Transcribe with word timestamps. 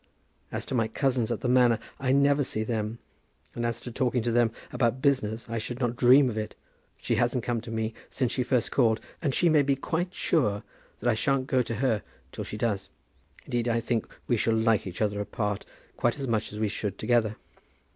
As 0.51 0.65
to 0.65 0.73
my 0.73 0.87
cousins 0.87 1.31
at 1.31 1.41
the 1.41 1.47
manor, 1.47 1.77
I 1.99 2.11
never 2.11 2.43
see 2.43 2.63
them; 2.63 2.97
and 3.53 3.63
as 3.63 3.79
to 3.81 3.91
talking 3.91 4.23
to 4.23 4.31
them 4.31 4.49
about 4.73 4.99
business, 4.99 5.47
I 5.47 5.59
should 5.59 5.79
not 5.79 5.95
dream 5.95 6.27
of 6.27 6.39
it. 6.39 6.55
She 6.97 7.17
hasn't 7.17 7.43
come 7.43 7.61
to 7.61 7.69
me 7.69 7.93
since 8.09 8.31
she 8.31 8.41
first 8.41 8.71
called, 8.71 8.99
and 9.21 9.35
she 9.35 9.47
may 9.47 9.61
be 9.61 9.75
quite 9.75 10.11
sure 10.11 10.63
I 11.03 11.13
shan't 11.13 11.45
go 11.45 11.61
to 11.61 11.75
her 11.75 12.01
till 12.31 12.43
she 12.43 12.57
does. 12.57 12.89
Indeed 13.45 13.67
I 13.67 13.79
think 13.79 14.07
we 14.27 14.37
shall 14.37 14.55
like 14.55 14.87
each 14.87 15.03
other 15.03 15.21
apart 15.21 15.65
quite 15.97 16.17
as 16.17 16.27
much 16.27 16.51
as 16.51 16.57
we 16.59 16.67
should 16.67 16.97
together. 16.97 17.35